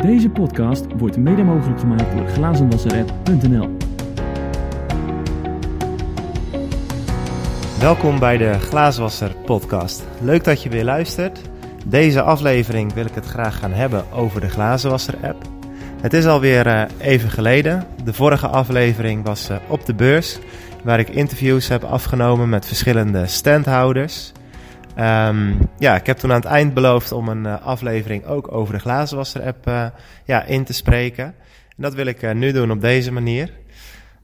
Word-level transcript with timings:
Deze 0.00 0.28
podcast 0.28 0.84
wordt 0.98 1.16
mede 1.16 1.42
mogelijk 1.42 1.80
gemaakt 1.80 2.12
door 2.16 2.26
glazenwasserapp.nl. 2.26 3.76
Welkom 7.80 8.18
bij 8.18 8.36
de 8.36 8.52
Glaaswasser 8.52 9.34
podcast. 9.44 10.04
Leuk 10.20 10.44
dat 10.44 10.62
je 10.62 10.68
weer 10.68 10.84
luistert. 10.84 11.40
Deze 11.86 12.22
aflevering 12.22 12.92
wil 12.92 13.04
ik 13.04 13.14
het 13.14 13.26
graag 13.26 13.58
gaan 13.58 13.72
hebben 13.72 14.12
over 14.12 14.40
de 14.40 14.48
Glazenwasser 14.48 15.14
app. 15.22 15.44
Het 16.00 16.12
is 16.12 16.26
alweer 16.26 16.66
uh, 16.66 16.82
even 16.98 17.30
geleden. 17.30 17.86
De 18.04 18.12
vorige 18.12 18.46
aflevering 18.46 19.24
was 19.24 19.50
uh, 19.50 19.56
op 19.68 19.86
de 19.86 19.94
beurs, 19.94 20.38
waar 20.84 20.98
ik 20.98 21.08
interviews 21.08 21.68
heb 21.68 21.84
afgenomen 21.84 22.48
met 22.48 22.66
verschillende 22.66 23.26
standhouders. 23.26 24.32
Um, 24.98 25.58
ja, 25.78 25.94
ik 25.94 26.06
heb 26.06 26.18
toen 26.18 26.30
aan 26.30 26.40
het 26.40 26.44
eind 26.44 26.74
beloofd 26.74 27.12
om 27.12 27.28
een 27.28 27.44
uh, 27.44 27.66
aflevering 27.66 28.26
ook 28.26 28.52
over 28.52 28.74
de 28.74 28.80
Glazenwasser 28.80 29.42
app 29.42 29.92
ja, 30.24 30.42
in 30.42 30.64
te 30.64 30.72
spreken. 30.72 31.24
En 31.24 31.82
dat 31.82 31.94
wil 31.94 32.06
ik 32.06 32.34
nu 32.34 32.52
doen 32.52 32.70
op 32.70 32.80
deze 32.80 33.12
manier. 33.12 33.50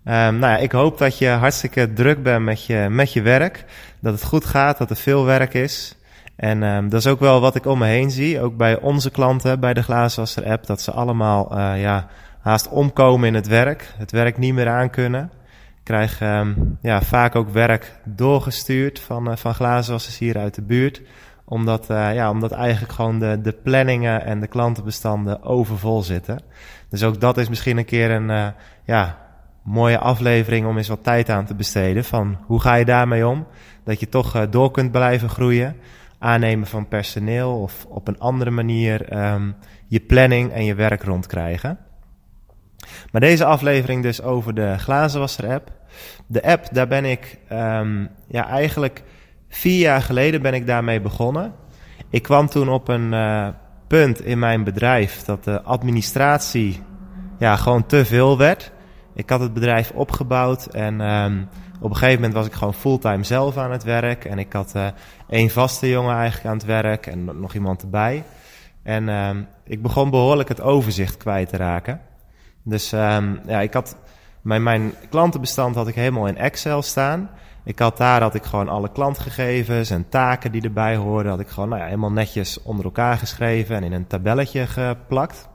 Um, 0.05 0.39
nou 0.39 0.41
ja, 0.41 0.57
ik 0.57 0.73
hoop 0.73 0.99
dat 0.99 1.19
je 1.19 1.29
hartstikke 1.29 1.93
druk 1.93 2.23
bent 2.23 2.45
met 2.45 2.65
je, 2.65 2.87
met 2.91 3.13
je 3.13 3.23
werk. 3.23 3.65
Dat 4.01 4.13
het 4.13 4.25
goed 4.25 4.45
gaat, 4.45 4.79
dat 4.79 4.91
er 4.91 4.97
veel 4.97 5.25
werk 5.25 5.55
is. 5.55 5.97
En 6.37 6.63
um, 6.63 6.89
dat 6.89 7.01
is 7.01 7.07
ook 7.07 7.21
wel 7.21 7.41
wat 7.41 7.55
ik 7.55 7.67
om 7.67 7.79
me 7.79 7.87
heen 7.87 8.11
zie. 8.11 8.41
Ook 8.41 8.57
bij 8.57 8.79
onze 8.81 9.11
klanten, 9.11 9.61
bij 9.61 9.75
de 9.75 9.83
Glazenwasser 9.83 10.45
app. 10.45 10.67
Dat 10.67 10.81
ze 10.81 10.91
allemaal 10.91 11.59
uh, 11.59 11.81
ja, 11.81 12.07
haast 12.41 12.69
omkomen 12.69 13.29
in 13.29 13.35
het 13.35 13.47
werk. 13.47 13.95
Het 13.97 14.11
werk 14.11 14.39
niet 14.39 14.55
meer 14.55 14.69
aankunnen. 14.69 15.31
Krijg 15.83 16.21
um, 16.21 16.79
ja, 16.83 17.03
vaak 17.03 17.35
ook 17.35 17.49
werk 17.49 18.01
doorgestuurd 18.05 19.01
van, 19.01 19.31
uh, 19.31 19.37
van 19.37 19.55
glazenwassers 19.55 20.19
hier 20.19 20.39
uit 20.39 20.55
de 20.55 20.63
buurt. 20.63 21.03
Omdat, 21.45 21.91
uh, 21.91 22.15
ja, 22.15 22.31
omdat 22.31 22.53
eigenlijk 22.53 22.93
gewoon 22.93 23.19
de, 23.19 23.41
de 23.43 23.53
planningen 23.53 24.25
en 24.25 24.41
de 24.41 24.47
klantenbestanden 24.47 25.43
overvol 25.43 26.03
zitten. 26.03 26.43
Dus 26.89 27.03
ook 27.03 27.21
dat 27.21 27.39
is 27.39 27.49
misschien 27.49 27.79
een 27.79 27.85
keer 27.85 28.11
een 28.11 28.53
ja, 28.85 29.19
mooie 29.63 29.99
aflevering 29.99 30.67
om 30.67 30.77
eens 30.77 30.89
wat 30.89 31.05
tijd 31.05 31.29
aan 31.29 31.45
te 31.45 31.55
besteden. 31.55 32.05
Van 32.05 32.39
hoe 32.47 32.61
ga 32.61 32.75
je 32.75 32.85
daarmee 32.85 33.27
om? 33.27 33.47
Dat 33.85 34.01
je 34.01 34.09
toch 34.09 34.49
door 34.49 34.71
kunt 34.71 34.91
blijven 34.91 35.29
groeien. 35.29 35.77
Aannemen 36.19 36.67
van 36.67 36.89
personeel 36.89 37.61
of 37.61 37.87
op 37.89 38.09
een 38.09 38.19
andere 38.19 38.51
manier 38.51 39.25
um, 39.33 39.55
je 39.87 40.01
planning 40.01 40.53
en 40.53 40.65
je 40.65 40.75
werk 40.75 41.03
rondkrijgen. 41.03 41.79
Maar 43.13 43.21
deze 43.21 43.45
aflevering 43.45 44.03
dus 44.03 44.23
over 44.23 44.55
de 44.55 44.79
glazenwasser 44.79 45.53
app. 45.53 45.71
De 46.27 46.43
app, 46.43 46.69
daar 46.73 46.89
ben 46.89 47.05
ik 47.05 47.39
um, 47.53 48.09
ja, 48.29 48.49
eigenlijk 48.49 49.03
vier 49.49 49.79
jaar 49.79 50.03
geleden 50.03 50.43
ben 50.43 50.55
ik 50.55 50.67
daarmee 50.67 51.01
begonnen. 51.01 51.55
Ik 52.11 52.23
kwam 52.23 52.49
toen 52.49 52.69
op 52.69 52.89
een 52.89 53.13
uh, 53.13 53.49
punt 53.87 54.25
in 54.25 54.39
mijn 54.39 54.65
bedrijf 54.65 55.23
dat 55.23 55.45
de 55.45 55.63
administratie 55.63 56.83
ja, 57.39 57.57
gewoon 57.57 57.87
te 57.87 58.05
veel 58.05 58.39
werd. 58.39 58.73
Ik 59.15 59.31
had 59.31 59.41
het 59.41 59.53
bedrijf 59.53 59.91
opgebouwd 59.91 60.67
en 60.67 61.01
um, 61.01 61.49
op 61.81 61.91
een 61.91 61.97
gegeven 61.97 62.21
moment 62.21 62.35
was 62.35 62.47
ik 62.47 62.53
gewoon 62.53 62.75
fulltime 62.75 63.25
zelf 63.25 63.57
aan 63.57 63.73
het 63.73 63.83
werk. 63.83 64.25
En 64.25 64.39
ik 64.39 64.53
had 64.53 64.73
uh, 64.77 64.87
één 65.29 65.51
vaste 65.51 65.89
jongen 65.89 66.17
eigenlijk 66.17 66.47
aan 66.47 66.57
het 66.57 66.65
werk 66.65 67.07
en 67.07 67.25
nog 67.25 67.55
iemand 67.55 67.83
erbij. 67.83 68.25
En 68.83 69.09
um, 69.09 69.47
ik 69.65 69.83
begon 69.83 70.11
behoorlijk 70.11 70.49
het 70.49 70.61
overzicht 70.61 71.17
kwijt 71.17 71.49
te 71.49 71.57
raken. 71.57 72.01
Dus 72.63 72.93
um, 72.93 73.41
ja, 73.47 73.61
ik 73.61 73.75
had 73.75 73.97
mijn, 74.43 74.63
mijn 74.63 74.93
klantenbestand 75.11 75.75
had 75.75 75.89
ik 75.89 75.95
helemaal 75.95 76.27
in 76.27 76.37
Excel 76.37 76.83
staan. 76.83 77.31
Ik 77.65 77.79
had 77.79 77.97
daar 77.97 78.21
had 78.21 78.35
ik 78.35 78.45
gewoon 78.45 78.69
alle 78.69 78.93
klantgegevens 78.93 79.91
en 79.91 80.09
taken 80.09 80.53
die 80.53 80.63
erbij 80.63 80.97
hoorden, 80.97 81.31
had 81.31 81.41
ik 81.41 81.49
gewoon 81.49 81.69
nou 81.69 81.81
ja, 81.81 81.87
helemaal 81.87 82.13
netjes 82.13 82.63
onder 82.63 82.85
elkaar 82.85 83.19
geschreven 83.19 83.77
en 83.77 83.83
in 83.83 83.93
een 83.93 84.07
tabelletje 84.07 84.67
geplakt. 84.67 85.49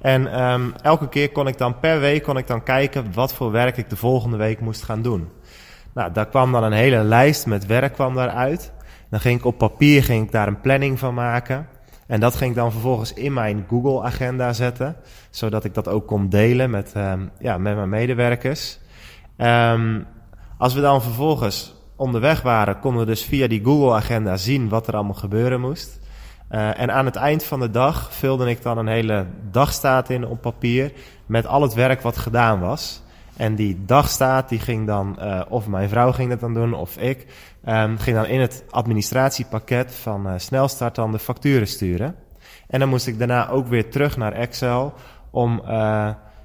En 0.00 0.42
um, 0.42 0.74
elke 0.82 1.08
keer 1.08 1.32
kon 1.32 1.46
ik 1.46 1.58
dan 1.58 1.78
per 1.78 2.00
week 2.00 2.22
kon 2.22 2.36
ik 2.36 2.46
dan 2.46 2.62
kijken 2.62 3.12
wat 3.12 3.34
voor 3.34 3.50
werk 3.50 3.76
ik 3.76 3.90
de 3.90 3.96
volgende 3.96 4.36
week 4.36 4.60
moest 4.60 4.82
gaan 4.82 5.02
doen. 5.02 5.28
Nou, 5.94 6.12
daar 6.12 6.26
kwam 6.26 6.52
dan 6.52 6.64
een 6.64 6.72
hele 6.72 7.02
lijst 7.02 7.46
met 7.46 7.66
werk 7.66 7.92
kwam 7.92 8.14
daaruit. 8.14 8.72
Dan 9.10 9.20
ging 9.20 9.38
ik 9.38 9.44
op 9.44 9.58
papier 9.58 10.04
ging 10.04 10.24
ik 10.24 10.32
daar 10.32 10.48
een 10.48 10.60
planning 10.60 10.98
van 10.98 11.14
maken. 11.14 11.68
En 12.06 12.20
dat 12.20 12.36
ging 12.36 12.50
ik 12.50 12.56
dan 12.56 12.72
vervolgens 12.72 13.12
in 13.12 13.32
mijn 13.32 13.64
Google 13.68 14.02
agenda 14.02 14.52
zetten. 14.52 14.96
Zodat 15.30 15.64
ik 15.64 15.74
dat 15.74 15.88
ook 15.88 16.06
kon 16.06 16.28
delen 16.28 16.70
met, 16.70 16.92
um, 16.96 17.30
ja, 17.38 17.58
met 17.58 17.76
mijn 17.76 17.88
medewerkers. 17.88 18.78
Um, 19.38 20.06
als 20.58 20.74
we 20.74 20.80
dan 20.80 21.02
vervolgens 21.02 21.74
onderweg 21.96 22.42
waren, 22.42 22.78
konden 22.78 23.00
we 23.00 23.06
dus 23.06 23.24
via 23.24 23.48
die 23.48 23.64
Google 23.64 23.94
agenda 23.94 24.36
zien 24.36 24.68
wat 24.68 24.86
er 24.86 24.94
allemaal 24.94 25.14
gebeuren 25.14 25.60
moest. 25.60 26.00
Uh, 26.50 26.80
en 26.80 26.90
aan 26.90 27.04
het 27.04 27.16
eind 27.16 27.44
van 27.44 27.60
de 27.60 27.70
dag 27.70 28.12
vulde 28.12 28.50
ik 28.50 28.62
dan 28.62 28.78
een 28.78 28.86
hele 28.86 29.26
dagstaat 29.50 30.10
in 30.10 30.26
op 30.26 30.40
papier 30.40 30.92
met 31.26 31.46
al 31.46 31.62
het 31.62 31.74
werk 31.74 32.00
wat 32.00 32.16
gedaan 32.16 32.60
was. 32.60 33.02
En 33.36 33.54
die 33.54 33.84
dagstaat 33.84 34.48
die 34.48 34.58
ging 34.58 34.86
dan, 34.86 35.16
uh, 35.18 35.40
of 35.48 35.66
mijn 35.66 35.88
vrouw 35.88 36.12
ging 36.12 36.30
dat 36.30 36.40
dan 36.40 36.54
doen, 36.54 36.74
of 36.74 36.96
ik, 36.96 37.26
um, 37.68 37.98
ging 37.98 38.16
dan 38.16 38.26
in 38.26 38.40
het 38.40 38.64
administratiepakket 38.70 39.94
van 39.94 40.26
uh, 40.26 40.32
Snelstart 40.36 40.94
dan 40.94 41.12
de 41.12 41.18
facturen 41.18 41.66
sturen. 41.66 42.14
En 42.68 42.80
dan 42.80 42.88
moest 42.88 43.06
ik 43.06 43.18
daarna 43.18 43.48
ook 43.48 43.66
weer 43.66 43.90
terug 43.90 44.16
naar 44.16 44.32
Excel 44.32 44.94
om, 45.30 45.62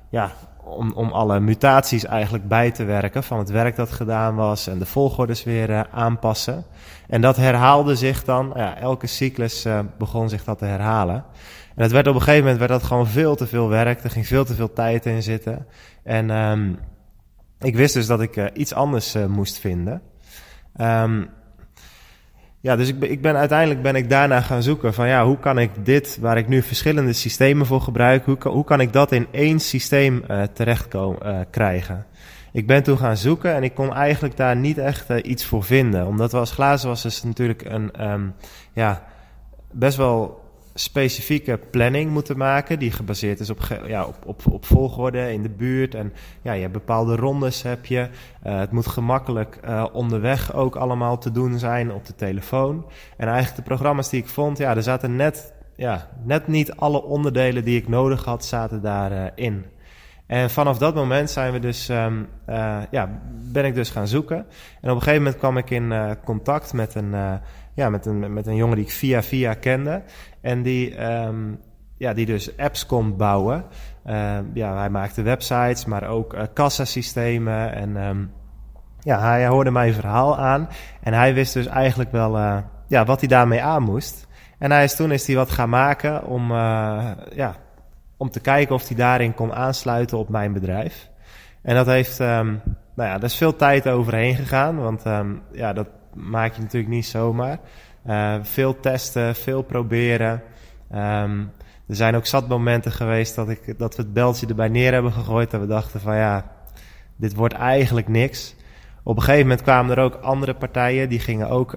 ja, 0.10 0.32
om, 0.64 0.92
om 0.94 1.12
alle 1.12 1.40
mutaties 1.40 2.06
eigenlijk 2.06 2.48
bij 2.48 2.72
te 2.72 2.84
werken 2.84 3.24
van 3.24 3.38
het 3.38 3.50
werk 3.50 3.76
dat 3.76 3.92
gedaan 3.92 4.36
was 4.36 4.68
en 4.68 4.80
de 4.80 4.86
volgordes 4.86 5.44
weer 5.44 5.88
aanpassen. 5.92 6.66
En 7.08 7.22
dat 7.22 7.36
herhaalde 7.36 7.96
zich 7.96 8.24
dan, 8.24 8.52
ja, 8.56 8.78
elke 8.78 9.08
cyclus 9.08 9.66
begon 9.98 10.30
zich 10.30 10.44
dat 10.44 10.58
te 10.58 10.66
herhalen. 10.66 11.24
En 11.76 11.84
het 11.84 11.92
werd 11.92 12.08
op 12.08 12.16
een 12.16 12.22
gegeven 12.22 12.42
moment 12.42 12.60
werd 12.60 12.72
dat 12.72 12.84
gewoon 12.84 13.08
veel 13.08 13.36
te 13.36 13.48
veel 13.48 13.70
werk, 13.70 14.04
er 14.04 14.10
ging 14.10 14.28
veel 14.28 14.46
te 14.46 14.56
veel 14.56 14.74
tijd 14.74 15.06
in 15.06 15.24
zitten. 15.24 15.66
En 16.04 16.30
um, 16.30 16.80
ik 17.60 17.76
wist 17.76 17.94
dus 17.94 18.08
dat 18.08 18.22
ik 18.22 18.36
uh, 18.36 18.46
iets 18.54 18.74
anders 18.74 19.16
moest 19.28 19.60
vinden. 19.60 20.02
Um, 20.82 21.30
ja, 22.62 22.76
dus 22.76 22.88
ik 22.88 23.04
ik 23.04 23.22
ben 23.22 23.36
uiteindelijk 23.36 23.82
ben 23.82 23.96
ik 23.96 24.10
daarna 24.10 24.42
gaan 24.42 24.64
zoeken 24.64 24.94
van 24.94 25.08
ja, 25.08 25.26
hoe 25.26 25.40
kan 25.40 25.60
ik 25.60 25.72
dit, 25.86 26.18
waar 26.22 26.38
ik 26.38 26.48
nu 26.48 26.62
verschillende 26.62 27.14
systemen 27.14 27.66
voor 27.66 27.82
gebruik, 27.82 28.26
hoe 28.26 28.38
kan, 28.38 28.52
hoe 28.54 28.64
kan 28.64 28.82
ik 28.82 28.94
dat 28.94 29.12
in 29.12 29.28
één 29.32 29.60
systeem 29.60 30.24
uh, 30.28 30.44
terecht 30.44 30.88
komen, 30.88 31.28
uh, 31.28 31.40
krijgen? 31.50 32.06
Ik 32.52 32.68
ben 32.68 32.84
toen 32.84 32.98
gaan 32.98 33.18
zoeken 33.18 33.56
en 33.56 33.64
ik 33.64 33.74
kon 33.74 33.94
eigenlijk 33.94 34.38
daar 34.38 34.56
niet 34.56 34.78
echt 34.78 35.10
iets 35.10 35.46
voor 35.46 35.64
vinden. 35.64 36.08
Omdat 36.08 36.32
we 36.32 36.38
als 36.38 36.52
glazenwassers 36.52 37.24
natuurlijk 37.24 37.64
een, 37.66 38.12
um, 38.12 38.34
ja, 38.74 39.04
best 39.72 39.98
wel 39.98 40.39
specifieke 40.74 41.60
planning 41.72 42.12
moeten 42.12 42.38
maken. 42.38 42.80
Die 42.80 42.92
gebaseerd 42.92 43.40
is 43.40 43.50
op, 43.50 43.60
ja, 43.88 44.06
op, 44.06 44.46
op, 44.46 44.66
volgorde 44.66 45.34
in 45.34 45.42
de 45.42 45.50
buurt. 45.50 45.96
En 45.96 46.14
ja, 46.42 46.54
je 46.54 46.62
hebt 46.62 46.74
bepaalde 46.74 47.16
rondes 47.16 47.62
heb 47.62 47.86
je. 47.86 48.10
Uh, 48.46 48.60
het 48.60 48.72
moet 48.72 48.88
gemakkelijk 48.88 49.60
uh, 49.66 49.86
onderweg 49.92 50.54
ook 50.54 50.76
allemaal 50.76 51.18
te 51.18 51.32
doen 51.32 51.60
zijn 51.60 51.92
op 51.92 52.06
de 52.06 52.16
telefoon. 52.16 52.86
En 53.18 53.28
eigenlijk 53.28 53.56
de 53.56 53.74
programma's 53.76 54.10
die 54.10 54.22
ik 54.22 54.28
vond, 54.28 54.58
ja, 54.58 54.76
er 54.76 54.84
zaten 54.84 55.16
net, 55.16 55.54
ja, 55.76 56.10
net 56.24 56.48
niet 56.48 56.72
alle 56.76 57.04
onderdelen 57.04 57.64
die 57.64 57.78
ik 57.78 57.88
nodig 57.88 58.24
had, 58.24 58.46
zaten 58.46 58.82
daarin. 58.82 59.32
In. 59.36 59.66
En 60.30 60.50
vanaf 60.50 60.78
dat 60.78 60.96
moment 60.96 61.30
zijn 61.30 61.54
we 61.54 61.60
dus, 61.60 61.90
um, 61.90 62.28
ja, 62.92 63.10
ben 63.52 63.66
ik 63.66 63.76
dus 63.76 63.90
gaan 63.90 64.08
zoeken. 64.08 64.38
En 64.82 64.90
op 64.90 64.96
een 64.96 65.02
gegeven 65.02 65.24
moment 65.24 65.38
kwam 65.38 65.58
ik 65.58 65.70
in 65.70 66.18
contact 66.24 66.74
met 66.74 66.96
een 66.96 67.16
ja, 67.74 67.90
met, 67.90 68.06
een, 68.06 68.34
met 68.34 68.48
een 68.48 68.56
jongen 68.56 68.76
die 68.76 68.86
ik 68.86 68.92
via 68.92 69.24
via 69.24 69.54
kende. 69.54 70.02
En 70.42 70.62
die, 70.62 71.04
um, 71.06 71.60
ja, 71.98 72.14
die 72.14 72.26
dus 72.26 72.58
apps 72.58 72.86
kon 72.86 73.18
bouwen. 73.18 73.66
Uh, 74.06 74.38
ja, 74.54 74.78
hij 74.78 74.90
maakte 74.90 75.22
websites, 75.22 75.86
maar 75.86 76.08
ook 76.08 76.38
kassasystemen. 76.54 77.74
En 77.74 78.32
ja, 79.00 79.20
hij 79.20 79.48
hoorde 79.48 79.72
mijn 79.72 79.94
verhaal 79.94 80.38
aan. 80.38 80.70
En 81.02 81.14
hij 81.14 81.34
wist 81.34 81.54
dus 81.54 81.66
eigenlijk 81.66 82.12
wel 82.12 82.38
ja, 82.88 83.06
wat 83.06 83.20
hij 83.20 83.30
daarmee 83.30 83.62
aan 83.62 83.84
moest. 83.84 84.28
En 84.58 84.72
hij 84.72 84.84
is, 84.84 84.96
toen 84.96 85.12
is 85.12 85.28
hij 85.28 85.36
wat 85.36 85.50
gaan 85.50 85.70
maken 85.70 86.26
om, 86.26 86.52
ja, 87.34 87.56
om 88.20 88.30
te 88.30 88.40
kijken 88.40 88.76
of 88.76 88.88
hij 88.88 88.98
daarin 88.98 89.34
kon 89.34 89.54
aansluiten 89.54 90.18
op 90.18 90.30
mijn 90.30 90.54
bedrijf. 90.54 91.10
En 91.62 91.76
dat 91.76 91.86
heeft, 91.86 92.20
um, 92.20 92.62
nou 92.96 93.10
ja, 93.10 93.16
er 93.16 93.24
is 93.24 93.36
veel 93.36 93.56
tijd 93.56 93.88
overheen 93.88 94.36
gegaan. 94.36 94.78
Want 94.78 95.06
um, 95.06 95.42
ja, 95.52 95.74
dat, 95.74 95.88
maak 96.14 96.54
je 96.54 96.62
natuurlijk 96.62 96.94
niet 96.94 97.06
zomaar. 97.06 97.60
Uh, 98.06 98.36
veel 98.42 98.80
testen, 98.80 99.36
veel 99.36 99.62
proberen. 99.62 100.42
Um, 100.96 101.52
er 101.88 101.96
zijn 101.96 102.16
ook 102.16 102.26
zat 102.26 102.48
momenten 102.48 102.92
geweest 102.92 103.36
dat, 103.36 103.50
ik, 103.50 103.78
dat 103.78 103.96
we 103.96 104.02
het 104.02 104.14
beltje 104.14 104.48
erbij 104.48 104.70
neer 104.70 104.94
hebben 104.94 105.12
gegooid. 105.12 105.52
Dat 105.52 105.62
we 105.62 105.68
dachten 105.68 106.00
van 106.00 106.16
ja, 106.16 106.52
dit 107.16 107.36
wordt 107.36 107.54
eigenlijk 107.54 108.08
niks. 108.08 108.56
Op 109.04 109.16
een 109.16 109.22
gegeven 109.24 109.48
moment 109.48 109.62
kwamen 109.62 109.98
er 109.98 110.04
ook 110.04 110.16
andere 110.16 110.54
partijen. 110.54 111.10
Die, 111.10 111.20
gingen 111.20 111.50
ook, 111.50 111.76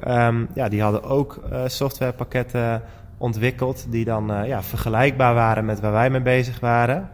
ja, 0.55 0.69
die 0.69 0.83
hadden 0.83 1.03
ook 1.03 1.43
uh, 1.53 1.63
softwarepakketten 1.67 2.83
ontwikkeld. 3.23 3.87
Die 3.89 4.05
dan 4.05 4.31
uh, 4.31 4.47
ja, 4.47 4.63
vergelijkbaar 4.63 5.35
waren 5.35 5.65
met 5.65 5.81
waar 5.81 5.93
wij 5.93 6.11
mee 6.11 6.23
bezig 6.23 6.61
waren. 6.61 7.11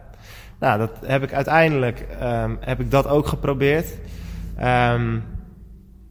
Nou, 0.59 0.79
dat 0.79 0.91
heb 1.05 1.23
ik 1.23 1.33
uiteindelijk 1.33 2.07
um, 2.21 2.57
heb 2.59 2.79
ik 2.79 2.91
dat 2.91 3.07
ook 3.07 3.27
geprobeerd. 3.27 3.97
Um, 4.59 5.23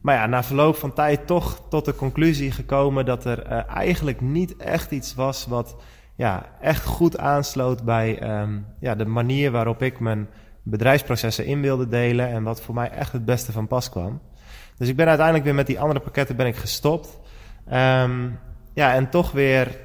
maar 0.01 0.15
ja, 0.15 0.25
na 0.25 0.43
verloop 0.43 0.75
van 0.75 0.93
tijd 0.93 1.27
toch 1.27 1.61
tot 1.69 1.85
de 1.85 1.95
conclusie 1.95 2.51
gekomen 2.51 3.05
dat 3.05 3.25
er 3.25 3.51
uh, 3.51 3.59
eigenlijk 3.67 4.21
niet 4.21 4.57
echt 4.57 4.91
iets 4.91 5.15
was 5.15 5.45
wat 5.45 5.75
ja, 6.15 6.45
echt 6.61 6.85
goed 6.85 7.17
aansloot 7.17 7.83
bij 7.83 8.39
um, 8.41 8.65
ja, 8.79 8.95
de 8.95 9.05
manier 9.05 9.51
waarop 9.51 9.81
ik 9.81 9.99
mijn 9.99 10.27
bedrijfsprocessen 10.63 11.45
in 11.45 11.61
wilde 11.61 11.87
delen 11.87 12.29
en 12.29 12.43
wat 12.43 12.61
voor 12.61 12.75
mij 12.75 12.89
echt 12.89 13.11
het 13.11 13.25
beste 13.25 13.51
van 13.51 13.67
pas 13.67 13.89
kwam. 13.89 14.21
Dus 14.77 14.87
ik 14.87 14.95
ben 14.95 15.07
uiteindelijk 15.07 15.45
weer 15.45 15.55
met 15.55 15.67
die 15.67 15.79
andere 15.79 15.99
pakketten 15.99 16.35
ben 16.35 16.47
ik 16.47 16.55
gestopt. 16.55 17.19
Um, 17.73 18.39
ja, 18.73 18.93
en 18.93 19.09
toch 19.09 19.31
weer 19.31 19.77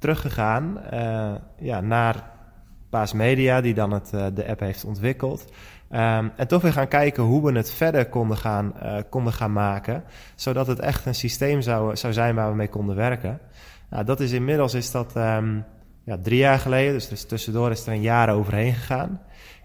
teruggegaan 0.00 0.80
uh, 0.92 1.32
ja, 1.58 1.80
naar 1.80 2.30
Paas 2.90 3.12
Media, 3.12 3.60
die 3.60 3.74
dan 3.74 3.92
het, 3.92 4.10
uh, 4.14 4.26
de 4.34 4.48
app 4.48 4.60
heeft 4.60 4.84
ontwikkeld. 4.84 5.44
Um, 5.92 6.32
en 6.36 6.46
toch 6.46 6.62
weer 6.62 6.72
gaan 6.72 6.88
kijken 6.88 7.22
hoe 7.22 7.44
we 7.44 7.56
het 7.56 7.70
verder 7.70 8.08
konden 8.08 8.36
gaan, 8.36 8.72
uh, 8.82 8.96
konden 9.08 9.32
gaan 9.32 9.52
maken. 9.52 10.04
Zodat 10.34 10.66
het 10.66 10.78
echt 10.78 11.06
een 11.06 11.14
systeem 11.14 11.60
zou, 11.60 11.96
zou 11.96 12.12
zijn 12.12 12.34
waar 12.34 12.50
we 12.50 12.56
mee 12.56 12.68
konden 12.68 12.96
werken. 12.96 13.40
Nou, 13.90 14.04
dat 14.04 14.20
is 14.20 14.32
inmiddels 14.32 14.74
is 14.74 14.90
dat 14.90 15.16
um, 15.16 15.64
ja, 16.04 16.18
drie 16.22 16.38
jaar 16.38 16.58
geleden. 16.58 16.92
Dus, 16.92 17.08
dus 17.08 17.26
tussendoor 17.26 17.70
is 17.70 17.86
er 17.86 17.92
een 17.92 18.00
jaar 18.00 18.34
overheen 18.34 18.74
gegaan. 18.74 19.20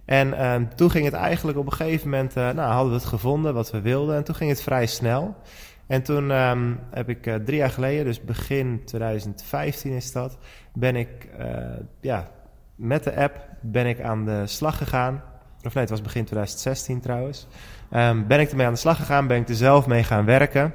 En 0.05 0.45
um, 0.45 0.75
toen 0.75 0.91
ging 0.91 1.05
het 1.05 1.13
eigenlijk 1.13 1.57
op 1.57 1.65
een 1.65 1.73
gegeven 1.73 2.09
moment, 2.09 2.35
nou 2.35 2.59
hadden 2.59 2.89
we 2.89 2.97
het 2.97 3.05
gevonden 3.05 3.53
wat 3.53 3.71
we 3.71 3.81
wilden. 3.81 4.15
En 4.15 4.23
toen 4.23 4.35
ging 4.35 4.49
het 4.49 4.61
vrij 4.61 4.85
snel. 4.85 5.35
En 5.87 6.03
toen 6.03 6.31
um, 6.31 6.79
heb 6.91 7.09
ik 7.09 7.27
uh, 7.27 7.35
drie 7.35 7.57
jaar 7.57 7.69
geleden, 7.69 8.05
dus 8.05 8.21
begin 8.21 8.81
2015 8.85 9.91
is 9.91 10.11
dat, 10.11 10.37
ben 10.73 10.95
ik 10.95 11.29
uh, 11.39 11.45
ja, 12.01 12.27
met 12.75 13.03
de 13.03 13.15
app 13.15 13.47
ben 13.61 13.85
ik 13.85 14.01
aan 14.01 14.25
de 14.25 14.47
slag 14.47 14.77
gegaan. 14.77 15.21
Of 15.63 15.73
nee, 15.73 15.83
het 15.83 15.89
was 15.89 16.01
begin 16.01 16.23
2016 16.23 17.01
trouwens. 17.01 17.47
Um, 17.91 18.27
ben 18.27 18.39
ik 18.39 18.49
ermee 18.49 18.65
aan 18.65 18.73
de 18.73 18.79
slag 18.79 18.97
gegaan, 18.97 19.27
ben 19.27 19.41
ik 19.41 19.49
er 19.49 19.55
zelf 19.55 19.87
mee 19.87 20.03
gaan 20.03 20.25
werken. 20.25 20.73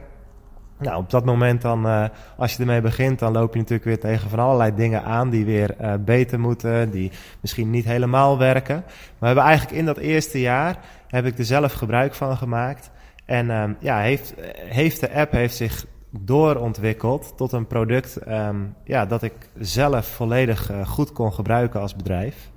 Nou, 0.79 0.97
op 0.97 1.11
dat 1.11 1.25
moment 1.25 1.63
dan, 1.63 1.87
uh, 1.87 2.05
als 2.37 2.53
je 2.53 2.61
ermee 2.61 2.81
begint, 2.81 3.19
dan 3.19 3.33
loop 3.33 3.53
je 3.53 3.59
natuurlijk 3.59 3.89
weer 3.89 4.01
tegen 4.01 4.31
van 4.31 4.39
allerlei 4.39 4.75
dingen 4.75 5.05
aan 5.05 5.31
die 5.31 5.45
weer 5.45 6.01
beter 6.01 6.41
moeten, 6.41 6.91
die 6.91 7.13
misschien 7.41 7.71
niet 7.71 7.85
helemaal 7.85 8.39
werken. 8.39 8.77
Maar 8.85 9.17
we 9.19 9.27
hebben 9.27 9.45
eigenlijk 9.45 9.77
in 9.79 9.85
dat 9.85 9.97
eerste 9.97 10.41
jaar, 10.41 10.79
heb 11.07 11.25
ik 11.25 11.39
er 11.39 11.45
zelf 11.45 11.73
gebruik 11.73 12.15
van 12.15 12.37
gemaakt. 12.37 12.91
En 13.31 13.51
um, 13.51 13.77
ja, 13.81 13.99
heeft, 13.99 14.35
heeft 14.55 15.01
de 15.01 15.13
app 15.13 15.33
heeft 15.33 15.57
zich 15.57 15.87
doorontwikkeld 16.11 17.33
tot 17.37 17.53
een 17.53 17.67
product 17.67 18.29
um, 18.29 18.75
ja, 18.85 19.07
dat 19.07 19.23
ik 19.23 19.33
zelf 19.59 20.07
volledig 20.07 20.71
uh, 20.71 20.87
goed 20.87 21.13
kon 21.13 21.33
gebruiken 21.33 21.81
als 21.81 21.97
bedrijf. 21.97 22.51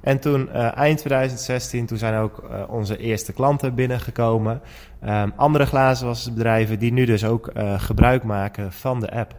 En 0.00 0.20
toen 0.20 0.48
uh, 0.48 0.76
eind 0.76 0.98
2016, 0.98 1.86
toen 1.86 1.98
zijn 1.98 2.14
ook 2.14 2.44
uh, 2.50 2.62
onze 2.68 2.96
eerste 2.96 3.32
klanten 3.32 3.74
binnengekomen. 3.74 4.60
Um, 5.04 5.32
andere 5.36 5.66
glazenwassersbedrijven 5.66 6.78
die 6.78 6.92
nu 6.92 7.04
dus 7.04 7.24
ook 7.24 7.52
gebruik 7.76 8.24
maken 8.24 8.72
van 8.72 9.00
de 9.00 9.10
app. 9.10 9.34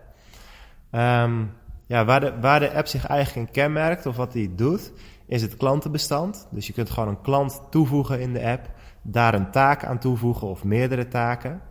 Ja, 1.87 2.05
waar, 2.05 2.19
de, 2.19 2.33
waar 2.41 2.59
de 2.59 2.73
app 2.73 2.87
zich 2.87 3.05
eigenlijk 3.05 3.47
in 3.47 3.53
kenmerkt 3.53 4.05
of 4.05 4.15
wat 4.15 4.31
die 4.31 4.55
doet, 4.55 4.91
is 5.27 5.41
het 5.41 5.57
klantenbestand. 5.57 6.47
Dus 6.51 6.67
je 6.67 6.73
kunt 6.73 6.89
gewoon 6.89 7.09
een 7.09 7.21
klant 7.21 7.61
toevoegen 7.69 8.19
in 8.19 8.33
de 8.33 8.45
app, 8.45 8.69
daar 9.01 9.33
een 9.33 9.51
taak 9.51 9.85
aan 9.85 9.99
toevoegen 9.99 10.47
of 10.47 10.63
meerdere 10.63 11.07
taken. 11.07 11.61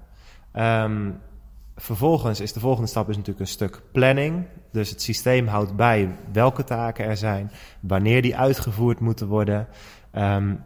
Um, 0.54 1.20
vervolgens 1.76 2.40
is 2.40 2.52
de 2.52 2.60
volgende 2.60 2.88
stap 2.88 3.08
is 3.08 3.16
natuurlijk 3.16 3.46
een 3.46 3.52
stuk 3.52 3.82
planning. 3.92 4.46
Dus 4.72 4.90
het 4.90 5.02
systeem 5.02 5.46
houdt 5.46 5.76
bij 5.76 6.16
welke 6.32 6.64
taken 6.64 7.04
er 7.04 7.16
zijn, 7.16 7.50
wanneer 7.80 8.22
die 8.22 8.36
uitgevoerd 8.36 9.00
moeten 9.00 9.26
worden. 9.26 9.68
Um, 10.12 10.64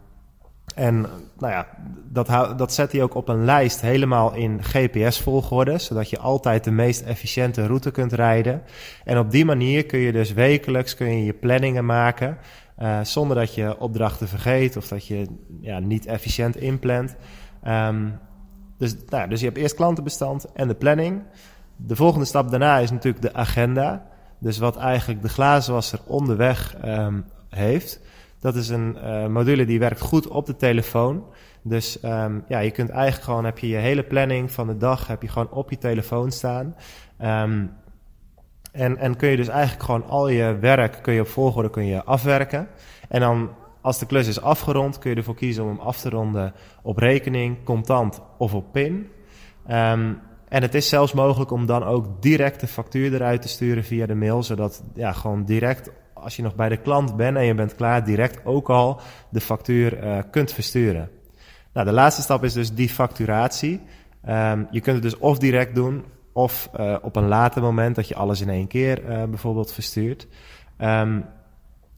en 0.75 1.01
nou 1.37 1.53
ja, 1.53 1.67
dat, 2.09 2.57
dat 2.57 2.73
zet 2.73 2.91
hij 2.91 3.03
ook 3.03 3.15
op 3.15 3.27
een 3.27 3.45
lijst 3.45 3.81
helemaal 3.81 4.33
in 4.33 4.63
GPS-volgorde, 4.63 5.77
zodat 5.77 6.09
je 6.09 6.19
altijd 6.19 6.63
de 6.63 6.71
meest 6.71 7.01
efficiënte 7.01 7.65
route 7.65 7.91
kunt 7.91 8.13
rijden. 8.13 8.61
En 9.03 9.17
op 9.17 9.31
die 9.31 9.45
manier 9.45 9.85
kun 9.85 9.99
je 9.99 10.11
dus 10.11 10.33
wekelijks 10.33 10.95
kun 10.95 11.17
je, 11.17 11.25
je 11.25 11.33
planningen 11.33 11.85
maken, 11.85 12.37
uh, 12.83 12.99
zonder 13.03 13.37
dat 13.37 13.55
je 13.55 13.79
opdrachten 13.79 14.27
vergeet 14.27 14.77
of 14.77 14.87
dat 14.87 15.07
je 15.07 15.27
ja, 15.61 15.79
niet 15.79 16.05
efficiënt 16.05 16.55
inplant. 16.55 17.15
Um, 17.67 18.19
dus, 18.77 18.95
nou, 19.09 19.29
dus 19.29 19.39
je 19.39 19.45
hebt 19.45 19.57
eerst 19.57 19.75
klantenbestand 19.75 20.51
en 20.53 20.67
de 20.67 20.75
planning. 20.75 21.23
De 21.75 21.95
volgende 21.95 22.25
stap 22.25 22.49
daarna 22.49 22.77
is 22.77 22.91
natuurlijk 22.91 23.23
de 23.23 23.33
agenda. 23.33 24.05
Dus 24.39 24.57
wat 24.57 24.77
eigenlijk 24.77 25.21
de 25.21 25.29
glazenwasser 25.29 25.99
onderweg 26.05 26.75
um, 26.85 27.25
heeft. 27.49 27.99
Dat 28.39 28.55
is 28.55 28.69
een 28.69 28.97
uh, 29.03 29.27
module 29.27 29.65
die 29.65 29.79
werkt 29.79 30.01
goed 30.01 30.27
op 30.27 30.45
de 30.45 30.55
telefoon. 30.55 31.23
Dus 31.61 32.03
um, 32.03 32.43
ja, 32.47 32.59
je 32.59 32.71
kunt 32.71 32.89
eigenlijk 32.89 33.23
gewoon, 33.23 33.45
heb 33.45 33.57
je 33.57 33.67
je 33.67 33.77
hele 33.77 34.03
planning 34.03 34.51
van 34.51 34.67
de 34.67 34.77
dag, 34.77 35.07
heb 35.07 35.21
je 35.21 35.27
gewoon 35.27 35.51
op 35.51 35.69
je 35.69 35.77
telefoon 35.77 36.31
staan. 36.31 36.75
Um, 37.21 37.71
en, 38.73 38.97
en 38.97 39.15
kun 39.15 39.29
je 39.29 39.35
dus 39.35 39.47
eigenlijk 39.47 39.83
gewoon 39.83 40.07
al 40.07 40.27
je 40.27 40.57
werk 40.59 40.99
kun 41.01 41.13
je 41.13 41.21
op 41.21 41.27
volgorde 41.27 41.69
kun 41.69 41.85
je 41.85 42.03
afwerken. 42.03 42.67
En 43.09 43.19
dan 43.19 43.49
als 43.81 43.99
de 43.99 44.05
klus 44.05 44.27
is 44.27 44.41
afgerond, 44.41 44.99
kun 44.99 45.09
je 45.09 45.15
ervoor 45.15 45.35
kiezen 45.35 45.63
om 45.63 45.69
hem 45.69 45.79
af 45.79 45.99
te 45.99 46.09
ronden 46.09 46.53
op 46.81 46.97
rekening, 46.97 47.63
contant 47.63 48.21
of 48.37 48.53
op 48.53 48.71
PIN. 48.71 49.09
Um, 49.67 50.19
en 50.47 50.61
het 50.61 50.73
is 50.73 50.89
zelfs 50.89 51.13
mogelijk 51.13 51.51
om 51.51 51.65
dan 51.65 51.83
ook 51.83 52.21
direct 52.21 52.59
de 52.59 52.67
factuur 52.67 53.13
eruit 53.13 53.41
te 53.41 53.47
sturen 53.47 53.83
via 53.83 54.05
de 54.05 54.15
mail, 54.15 54.43
zodat 54.43 54.83
ja, 54.93 55.11
gewoon 55.11 55.45
direct, 55.45 55.91
als 56.13 56.35
je 56.35 56.41
nog 56.41 56.55
bij 56.55 56.69
de 56.69 56.77
klant 56.77 57.15
bent 57.15 57.37
en 57.37 57.45
je 57.45 57.53
bent 57.53 57.75
klaar, 57.75 58.05
direct 58.05 58.45
ook 58.45 58.69
al 58.69 58.99
de 59.29 59.41
factuur 59.41 60.03
uh, 60.03 60.17
kunt 60.31 60.51
versturen. 60.51 61.09
Nou, 61.73 61.85
de 61.85 61.93
laatste 61.93 62.21
stap 62.21 62.43
is 62.43 62.53
dus 62.53 62.73
die 62.73 62.89
facturatie. 62.89 63.81
Um, 64.29 64.67
je 64.71 64.81
kunt 64.81 64.95
het 64.95 65.03
dus 65.03 65.17
of 65.17 65.37
direct 65.37 65.75
doen, 65.75 66.03
of 66.33 66.69
uh, 66.79 66.95
op 67.01 67.15
een 67.15 67.27
later 67.27 67.61
moment 67.61 67.95
dat 67.95 68.07
je 68.07 68.15
alles 68.15 68.41
in 68.41 68.49
één 68.49 68.67
keer 68.67 69.03
uh, 69.09 69.23
bijvoorbeeld 69.23 69.73
verstuurt. 69.73 70.27
Um, 70.79 71.25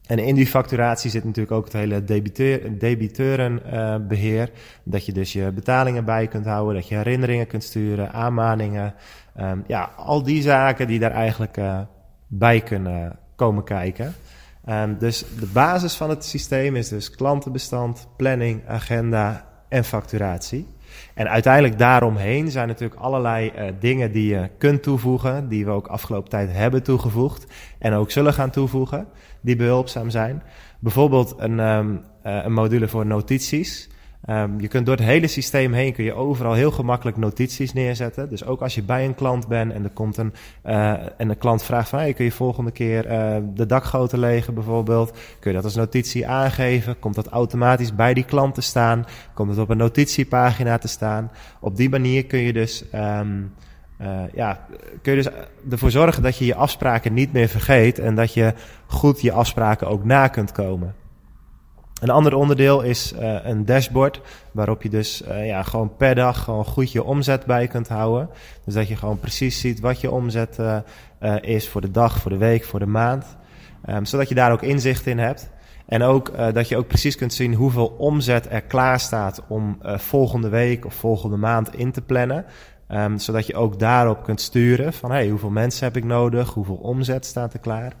en 0.06 0.18
in 0.18 0.34
die 0.34 0.46
facturatie 0.46 1.10
zit 1.10 1.24
natuurlijk 1.24 1.56
ook 1.56 1.64
het 1.64 1.72
hele 1.72 2.04
debiteur, 2.04 2.78
debiteurenbeheer. 2.78 4.50
dat 4.84 5.06
je 5.06 5.12
dus 5.12 5.32
je 5.32 5.52
betalingen 5.52 6.04
bij 6.04 6.26
kunt 6.26 6.46
houden, 6.46 6.74
dat 6.74 6.88
je 6.88 6.94
herinneringen 6.94 7.46
kunt 7.46 7.64
sturen, 7.64 8.12
aanmaningen. 8.12 8.94
Um, 9.40 9.64
ja, 9.66 9.90
al 9.96 10.22
die 10.22 10.42
zaken 10.42 10.86
die 10.86 10.98
daar 10.98 11.10
eigenlijk 11.10 11.58
bij 12.26 12.60
kunnen 12.60 13.18
komen 13.36 13.64
kijken. 13.64 14.14
Um, 14.68 14.98
dus 14.98 15.24
de 15.40 15.46
basis 15.46 15.94
van 15.94 16.10
het 16.10 16.24
systeem 16.24 16.76
is 16.76 16.88
dus 16.88 17.10
klantenbestand, 17.10 18.08
planning, 18.16 18.68
agenda 18.68 19.46
en 19.68 19.84
facturatie. 19.84 20.66
En 21.14 21.28
uiteindelijk 21.28 21.78
daaromheen 21.78 22.50
zijn 22.50 22.68
natuurlijk 22.68 23.00
allerlei 23.00 23.52
uh, 23.56 23.64
dingen 23.80 24.12
die 24.12 24.28
je 24.28 24.50
kunt 24.58 24.82
toevoegen, 24.82 25.48
die 25.48 25.64
we 25.64 25.70
ook 25.70 25.86
afgelopen 25.86 26.30
tijd 26.30 26.52
hebben 26.52 26.82
toegevoegd 26.82 27.46
en 27.78 27.92
ook 27.92 28.10
zullen 28.10 28.34
gaan 28.34 28.50
toevoegen, 28.50 29.06
die 29.40 29.56
behulpzaam 29.56 30.10
zijn. 30.10 30.42
Bijvoorbeeld 30.78 31.34
een, 31.38 31.58
um, 31.58 32.00
uh, 32.26 32.44
een 32.44 32.52
module 32.52 32.88
voor 32.88 33.06
notities. 33.06 33.88
Um, 34.30 34.60
je 34.60 34.68
kunt 34.68 34.86
door 34.86 34.96
het 34.96 35.04
hele 35.04 35.26
systeem 35.26 35.72
heen 35.72 35.92
kun 35.92 36.04
je 36.04 36.14
overal 36.14 36.52
heel 36.52 36.70
gemakkelijk 36.70 37.16
notities 37.16 37.72
neerzetten. 37.72 38.28
Dus 38.28 38.44
ook 38.44 38.60
als 38.60 38.74
je 38.74 38.82
bij 38.82 39.04
een 39.04 39.14
klant 39.14 39.48
bent 39.48 39.72
en 39.72 39.84
er 39.84 39.90
komt 39.90 40.16
een 40.16 40.32
uh, 40.64 41.20
en 41.20 41.28
de 41.28 41.34
klant 41.34 41.62
vraagt 41.62 41.88
van 41.88 41.98
hey, 41.98 42.12
kun 42.12 42.24
je 42.24 42.32
volgende 42.32 42.70
keer 42.70 43.10
uh, 43.10 43.36
de 43.54 43.66
dakgoten 43.66 44.18
legen 44.18 44.54
bijvoorbeeld, 44.54 45.10
kun 45.10 45.50
je 45.50 45.56
dat 45.56 45.64
als 45.64 45.74
notitie 45.74 46.28
aangeven. 46.28 46.98
Komt 46.98 47.14
dat 47.14 47.26
automatisch 47.26 47.94
bij 47.94 48.14
die 48.14 48.24
klant 48.24 48.54
te 48.54 48.60
staan? 48.60 49.06
Komt 49.34 49.50
het 49.50 49.58
op 49.58 49.68
een 49.68 49.76
notitiepagina 49.76 50.78
te 50.78 50.88
staan? 50.88 51.30
Op 51.60 51.76
die 51.76 51.88
manier 51.88 52.24
kun 52.24 52.38
je 52.38 52.52
dus 52.52 52.84
um, 52.94 53.52
uh, 54.00 54.20
ja, 54.34 54.66
kun 55.02 55.16
je 55.16 55.22
dus 55.22 55.32
ervoor 55.70 55.90
zorgen 55.90 56.22
dat 56.22 56.38
je 56.38 56.46
je 56.46 56.54
afspraken 56.54 57.14
niet 57.14 57.32
meer 57.32 57.48
vergeet 57.48 57.98
en 57.98 58.14
dat 58.14 58.34
je 58.34 58.54
goed 58.86 59.20
je 59.20 59.32
afspraken 59.32 59.88
ook 59.88 60.04
na 60.04 60.28
kunt 60.28 60.52
komen. 60.52 60.94
Een 62.00 62.10
ander 62.10 62.34
onderdeel 62.34 62.82
is 62.82 63.12
uh, 63.12 63.38
een 63.44 63.64
dashboard, 63.64 64.20
waarop 64.52 64.82
je 64.82 64.88
dus 64.88 65.22
uh, 65.22 65.46
ja, 65.46 65.62
gewoon 65.62 65.96
per 65.96 66.14
dag 66.14 66.44
gewoon 66.44 66.64
goed 66.64 66.92
je 66.92 67.04
omzet 67.04 67.46
bij 67.46 67.66
kunt 67.66 67.88
houden. 67.88 68.28
Dus 68.64 68.74
dat 68.74 68.88
je 68.88 68.96
gewoon 68.96 69.20
precies 69.20 69.60
ziet 69.60 69.80
wat 69.80 70.00
je 70.00 70.10
omzet 70.10 70.58
uh, 70.60 71.36
is 71.40 71.68
voor 71.68 71.80
de 71.80 71.90
dag, 71.90 72.18
voor 72.18 72.30
de 72.30 72.36
week, 72.36 72.64
voor 72.64 72.78
de 72.78 72.86
maand. 72.86 73.36
Um, 73.88 74.04
zodat 74.04 74.28
je 74.28 74.34
daar 74.34 74.52
ook 74.52 74.62
inzicht 74.62 75.06
in 75.06 75.18
hebt. 75.18 75.50
En 75.86 76.02
ook 76.02 76.32
dat 76.52 76.68
je 76.68 76.76
ook 76.76 76.86
precies 76.86 77.16
kunt 77.16 77.34
zien 77.34 77.54
hoeveel 77.54 77.86
omzet 77.86 78.46
er 78.50 78.62
klaar 78.62 79.00
staat 79.00 79.42
om 79.48 79.78
volgende 79.82 80.48
week 80.48 80.84
of 80.84 80.94
volgende 80.94 81.36
maand 81.36 81.74
in 81.74 81.92
te 81.92 82.02
plannen. 82.02 82.44
Um, 82.88 83.18
zodat 83.18 83.46
je 83.46 83.54
ook 83.54 83.78
daarop 83.78 84.22
kunt 84.22 84.40
sturen 84.40 84.92
van 84.92 85.10
hey, 85.10 85.28
hoeveel 85.28 85.50
mensen 85.50 85.84
heb 85.84 85.96
ik 85.96 86.04
nodig, 86.04 86.52
hoeveel 86.54 86.74
omzet 86.74 87.24
staat 87.24 87.52
er 87.52 87.60
klaar. 87.60 87.92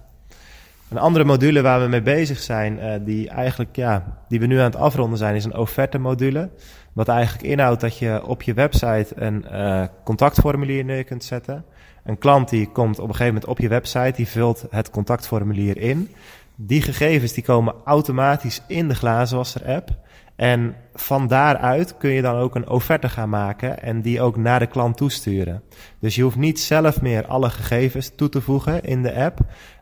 Een 0.96 1.02
andere 1.02 1.24
module 1.24 1.62
waar 1.62 1.80
we 1.80 1.88
mee 1.88 2.02
bezig 2.02 2.38
zijn, 2.38 2.78
uh, 2.78 2.92
die 3.00 3.28
eigenlijk, 3.28 3.76
ja, 3.76 4.20
die 4.28 4.40
we 4.40 4.46
nu 4.46 4.58
aan 4.58 4.64
het 4.64 4.76
afronden 4.76 5.18
zijn, 5.18 5.34
is 5.34 5.44
een 5.44 5.56
offerte 5.56 5.98
module. 5.98 6.50
Wat 6.92 7.08
eigenlijk 7.08 7.48
inhoudt 7.48 7.80
dat 7.80 7.98
je 7.98 8.26
op 8.26 8.42
je 8.42 8.54
website 8.54 9.06
een 9.14 9.44
uh, 9.52 9.84
contactformulier 10.04 10.84
neer 10.84 11.04
kunt 11.04 11.24
zetten. 11.24 11.64
Een 12.04 12.18
klant 12.18 12.48
die 12.48 12.70
komt 12.72 12.98
op 12.98 13.08
een 13.08 13.14
gegeven 13.14 13.34
moment 13.34 13.50
op 13.50 13.58
je 13.58 13.68
website, 13.68 14.12
die 14.16 14.28
vult 14.28 14.66
het 14.70 14.90
contactformulier 14.90 15.78
in. 15.78 16.10
Die 16.54 16.82
gegevens 16.82 17.32
die 17.32 17.44
komen 17.44 17.74
automatisch 17.84 18.62
in 18.66 18.88
de 18.88 18.94
glazenwasser 18.94 19.66
app. 19.66 19.90
En 20.36 20.74
van 20.94 21.26
daaruit 21.26 21.96
kun 21.96 22.10
je 22.10 22.22
dan 22.22 22.36
ook 22.36 22.54
een 22.54 22.68
offerte 22.68 23.08
gaan 23.08 23.28
maken 23.28 23.82
en 23.82 24.00
die 24.00 24.20
ook 24.20 24.36
naar 24.36 24.58
de 24.58 24.66
klant 24.66 24.96
toesturen. 24.96 25.62
Dus 26.00 26.14
je 26.14 26.22
hoeft 26.22 26.36
niet 26.36 26.60
zelf 26.60 27.00
meer 27.02 27.26
alle 27.26 27.50
gegevens 27.50 28.12
toe 28.16 28.28
te 28.28 28.40
voegen 28.40 28.82
in 28.82 29.02
de 29.02 29.14
app. 29.14 29.38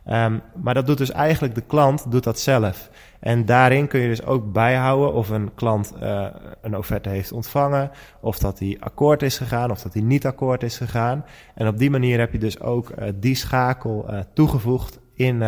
Um, 0.09 0.41
maar 0.55 0.73
dat 0.73 0.85
doet 0.85 0.97
dus 0.97 1.11
eigenlijk 1.11 1.55
de 1.55 1.61
klant 1.61 2.11
doet 2.11 2.23
dat 2.23 2.39
zelf. 2.39 2.89
En 3.19 3.45
daarin 3.45 3.87
kun 3.87 3.99
je 3.99 4.07
dus 4.07 4.25
ook 4.25 4.51
bijhouden 4.51 5.13
of 5.13 5.29
een 5.29 5.53
klant 5.53 5.93
uh, 6.01 6.27
een 6.61 6.77
offerte 6.77 7.09
heeft 7.09 7.31
ontvangen, 7.31 7.91
of 8.21 8.39
dat 8.39 8.59
hij 8.59 8.77
akkoord 8.79 9.21
is 9.21 9.37
gegaan, 9.37 9.71
of 9.71 9.81
dat 9.81 9.93
hij 9.93 10.01
niet 10.01 10.25
akkoord 10.25 10.63
is 10.63 10.77
gegaan. 10.77 11.25
En 11.55 11.67
op 11.67 11.77
die 11.77 11.89
manier 11.89 12.19
heb 12.19 12.31
je 12.31 12.37
dus 12.37 12.59
ook 12.59 12.89
uh, 12.89 13.07
die 13.15 13.35
schakel 13.35 14.05
uh, 14.09 14.19
toegevoegd 14.33 14.99
in, 15.13 15.39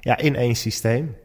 ja, 0.00 0.16
in 0.16 0.36
één 0.36 0.54
systeem. 0.54 1.16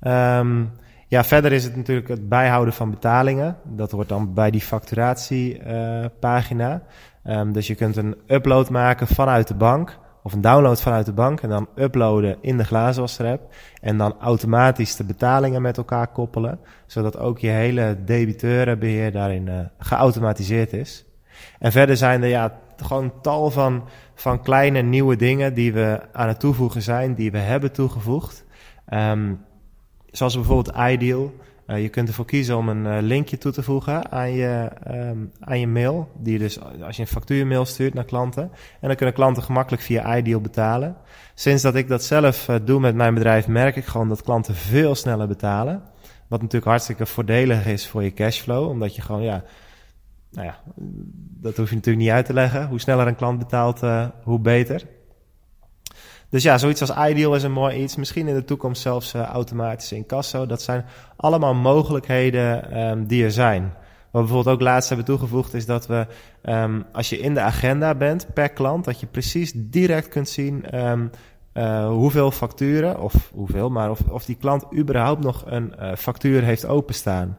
Um, 0.00 0.70
ja, 1.08 1.24
verder 1.24 1.52
is 1.52 1.64
het 1.64 1.76
natuurlijk 1.76 2.08
het 2.08 2.28
bijhouden 2.28 2.74
van 2.74 2.90
betalingen. 2.90 3.56
Dat 3.64 3.92
wordt 3.92 4.08
dan 4.08 4.34
bij 4.34 4.50
die 4.50 4.60
facturatiepagina. 4.60 6.82
Um, 7.24 7.52
dus 7.52 7.66
je 7.66 7.74
kunt 7.74 7.96
een 7.96 8.16
upload 8.26 8.70
maken 8.70 9.06
vanuit 9.06 9.48
de 9.48 9.54
bank. 9.54 9.98
Of 10.26 10.32
een 10.32 10.40
download 10.40 10.80
vanuit 10.80 11.06
de 11.06 11.12
bank. 11.12 11.40
En 11.40 11.48
dan 11.48 11.68
uploaden 11.74 12.36
in 12.40 12.56
de 12.56 12.64
glazenwasser 12.64 13.26
app. 13.26 13.54
En 13.80 13.96
dan 13.96 14.14
automatisch 14.20 14.96
de 14.96 15.04
betalingen 15.04 15.62
met 15.62 15.76
elkaar 15.76 16.06
koppelen. 16.06 16.58
Zodat 16.86 17.18
ook 17.18 17.38
je 17.38 17.48
hele 17.48 17.96
debiteurenbeheer 18.04 19.12
daarin 19.12 19.46
uh, 19.46 19.58
geautomatiseerd 19.78 20.72
is. 20.72 21.04
En 21.58 21.72
verder 21.72 21.96
zijn 21.96 22.22
er 22.22 22.28
ja, 22.28 22.58
gewoon 22.76 23.12
tal 23.20 23.50
van, 23.50 23.84
van 24.14 24.42
kleine 24.42 24.80
nieuwe 24.80 25.16
dingen 25.16 25.54
die 25.54 25.72
we 25.72 26.00
aan 26.12 26.28
het 26.28 26.40
toevoegen 26.40 26.82
zijn. 26.82 27.14
Die 27.14 27.30
we 27.30 27.38
hebben 27.38 27.72
toegevoegd. 27.72 28.44
Um, 28.88 29.44
Zoals 30.10 30.34
bijvoorbeeld 30.34 30.76
Ideal. 30.76 31.32
Uh, 31.66 31.82
je 31.82 31.88
kunt 31.88 32.08
ervoor 32.08 32.24
kiezen 32.24 32.56
om 32.56 32.68
een 32.68 32.84
uh, 32.84 32.96
linkje 33.00 33.38
toe 33.38 33.52
te 33.52 33.62
voegen 33.62 34.10
aan 34.10 34.32
je, 34.32 34.70
um, 34.90 35.32
aan 35.40 35.60
je 35.60 35.66
mail. 35.66 36.10
Die 36.18 36.32
je 36.32 36.38
dus 36.38 36.60
als 36.82 36.96
je 36.96 37.02
een 37.02 37.08
factuurmail 37.08 37.64
stuurt 37.64 37.94
naar 37.94 38.04
klanten. 38.04 38.42
En 38.80 38.88
dan 38.88 38.96
kunnen 38.96 39.14
klanten 39.14 39.42
gemakkelijk 39.42 39.82
via 39.82 40.16
Ideal 40.16 40.40
betalen. 40.40 40.96
Sinds 41.34 41.62
dat 41.62 41.74
ik 41.74 41.88
dat 41.88 42.04
zelf 42.04 42.48
doe 42.64 42.80
met 42.80 42.94
mijn 42.94 43.14
bedrijf, 43.14 43.48
merk 43.48 43.76
ik 43.76 43.84
gewoon 43.84 44.08
dat 44.08 44.22
klanten 44.22 44.54
veel 44.54 44.94
sneller 44.94 45.26
betalen. 45.28 45.82
Wat 46.28 46.40
natuurlijk 46.40 46.70
hartstikke 46.70 47.06
voordelig 47.06 47.66
is 47.66 47.88
voor 47.88 48.02
je 48.02 48.12
cashflow. 48.12 48.68
Omdat 48.68 48.96
je 48.96 49.02
gewoon, 49.02 49.22
ja, 49.22 49.44
nou 50.30 50.46
ja, 50.46 50.58
dat 51.40 51.56
hoef 51.56 51.68
je 51.68 51.74
natuurlijk 51.74 52.04
niet 52.04 52.14
uit 52.14 52.26
te 52.26 52.32
leggen. 52.32 52.66
Hoe 52.66 52.80
sneller 52.80 53.06
een 53.06 53.16
klant 53.16 53.38
betaalt, 53.38 53.80
hoe 54.22 54.40
beter. 54.40 54.82
Dus 56.36 56.44
ja, 56.44 56.58
zoiets 56.58 56.80
als 56.80 57.08
Ideal 57.10 57.34
is 57.34 57.42
een 57.42 57.52
mooi 57.52 57.82
iets. 57.82 57.96
Misschien 57.96 58.28
in 58.28 58.34
de 58.34 58.44
toekomst 58.44 58.82
zelfs 58.82 59.14
uh, 59.14 59.22
automatische 59.22 59.94
incasso. 59.94 60.46
Dat 60.46 60.62
zijn 60.62 60.84
allemaal 61.16 61.54
mogelijkheden 61.54 62.78
um, 62.80 63.06
die 63.06 63.24
er 63.24 63.30
zijn. 63.30 63.62
Wat 63.62 63.72
we 64.10 64.18
bijvoorbeeld 64.18 64.54
ook 64.54 64.60
laatst 64.60 64.88
hebben 64.88 65.06
toegevoegd 65.06 65.54
is 65.54 65.66
dat 65.66 65.86
we, 65.86 66.06
um, 66.42 66.84
als 66.92 67.08
je 67.08 67.18
in 67.18 67.34
de 67.34 67.40
agenda 67.40 67.94
bent 67.94 68.26
per 68.34 68.48
klant, 68.48 68.84
dat 68.84 69.00
je 69.00 69.06
precies 69.06 69.52
direct 69.54 70.08
kunt 70.08 70.28
zien 70.28 70.84
um, 70.86 71.10
uh, 71.54 71.88
hoeveel 71.88 72.30
facturen, 72.30 73.00
of 73.00 73.30
hoeveel, 73.34 73.70
maar 73.70 73.90
of, 73.90 74.00
of 74.10 74.24
die 74.24 74.36
klant 74.36 74.64
überhaupt 74.74 75.22
nog 75.22 75.42
een 75.46 75.72
uh, 75.80 75.94
factuur 75.94 76.42
heeft 76.42 76.66
openstaan. 76.66 77.38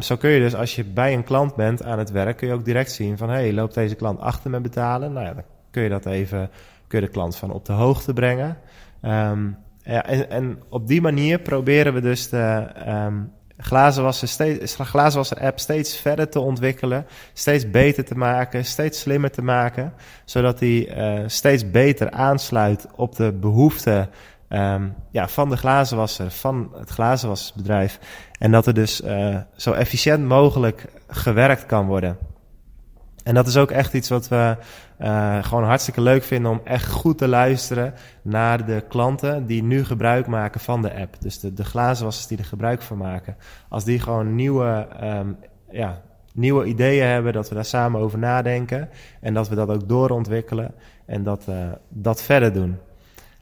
Zo 0.00 0.16
kun 0.16 0.30
je 0.30 0.40
dus 0.40 0.54
als 0.54 0.76
je 0.76 0.84
bij 0.84 1.14
een 1.14 1.24
klant 1.24 1.54
bent 1.54 1.82
aan 1.82 1.98
het 1.98 2.10
werk, 2.10 2.36
kun 2.36 2.48
je 2.48 2.54
ook 2.54 2.64
direct 2.64 2.92
zien 2.92 3.18
van, 3.18 3.28
hey, 3.28 3.52
loopt 3.52 3.74
deze 3.74 3.94
klant 3.94 4.20
achter 4.20 4.50
met 4.50 4.62
betalen? 4.62 5.12
Nou 5.12 5.26
ja, 5.26 5.34
dan 5.34 5.44
kun 5.70 5.82
je 5.82 5.88
dat 5.88 6.06
even 6.06 6.50
kun 6.88 7.00
je 7.00 7.06
de 7.06 7.12
klant 7.12 7.36
van 7.36 7.50
op 7.50 7.64
de 7.64 7.72
hoogte 7.72 8.12
brengen. 8.12 8.58
Ja, 9.82 10.04
en, 10.04 10.30
en, 10.30 10.62
op 10.68 10.86
die 10.86 11.00
manier 11.00 11.38
proberen 11.38 11.94
we 11.94 12.00
dus 12.00 12.28
de 12.28 12.66
um, 12.88 13.32
glazenwasser, 13.58 15.40
app 15.40 15.58
steeds 15.58 15.96
verder 15.96 16.28
te 16.28 16.40
ontwikkelen, 16.40 17.06
steeds 17.32 17.70
beter 17.70 18.04
te 18.04 18.16
maken, 18.16 18.64
steeds 18.64 19.00
slimmer 19.00 19.30
te 19.30 19.42
maken, 19.42 19.92
zodat 20.24 20.58
die 20.58 20.96
uh, 20.96 21.20
steeds 21.26 21.70
beter 21.70 22.10
aansluit 22.10 22.86
op 22.94 23.16
de 23.16 23.32
behoeften 23.32 24.08
um, 24.48 24.94
ja, 25.10 25.28
van 25.28 25.50
de 25.50 25.56
glazenwasser, 25.56 26.30
van 26.30 26.72
het 26.78 26.90
glazenwassersbedrijf. 26.90 27.98
En 28.38 28.50
dat 28.50 28.66
er 28.66 28.74
dus 28.74 29.00
uh, 29.00 29.36
zo 29.56 29.72
efficiënt 29.72 30.24
mogelijk 30.24 30.84
gewerkt 31.08 31.66
kan 31.66 31.86
worden. 31.86 32.18
En 33.26 33.34
dat 33.34 33.46
is 33.46 33.56
ook 33.56 33.70
echt 33.70 33.94
iets 33.94 34.08
wat 34.08 34.28
we 34.28 34.56
uh, 35.00 35.44
gewoon 35.44 35.64
hartstikke 35.64 36.00
leuk 36.00 36.22
vinden 36.22 36.50
om 36.50 36.60
echt 36.64 36.90
goed 36.90 37.18
te 37.18 37.28
luisteren 37.28 37.94
naar 38.22 38.66
de 38.66 38.84
klanten 38.88 39.46
die 39.46 39.62
nu 39.62 39.84
gebruik 39.84 40.26
maken 40.26 40.60
van 40.60 40.82
de 40.82 40.94
app. 40.94 41.16
Dus 41.20 41.40
de, 41.40 41.52
de 41.52 41.64
glazenwassers 41.64 42.26
die 42.26 42.38
er 42.38 42.44
gebruik 42.44 42.82
van 42.82 42.96
maken. 42.96 43.36
Als 43.68 43.84
die 43.84 44.00
gewoon 44.00 44.34
nieuwe, 44.34 44.86
um, 45.02 45.36
ja, 45.70 46.00
nieuwe 46.32 46.64
ideeën 46.64 47.06
hebben, 47.06 47.32
dat 47.32 47.48
we 47.48 47.54
daar 47.54 47.64
samen 47.64 48.00
over 48.00 48.18
nadenken. 48.18 48.88
En 49.20 49.34
dat 49.34 49.48
we 49.48 49.54
dat 49.54 49.68
ook 49.68 49.88
doorontwikkelen 49.88 50.74
en 51.06 51.22
dat, 51.22 51.46
uh, 51.48 51.56
dat 51.88 52.22
verder 52.22 52.52
doen. 52.52 52.78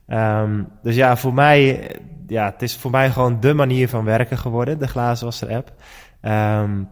Um, 0.08 0.68
dus 0.82 0.94
ja, 0.94 1.16
voor 1.16 1.34
mij, 1.34 1.90
ja, 2.26 2.44
het 2.50 2.62
is 2.62 2.76
voor 2.76 2.90
mij 2.90 3.10
gewoon 3.10 3.40
de 3.40 3.54
manier 3.54 3.88
van 3.88 4.04
werken 4.04 4.38
geworden, 4.38 4.78
de 4.78 4.88
glazenwasser 4.88 5.54
app. 5.54 5.72
Um, 6.22 6.88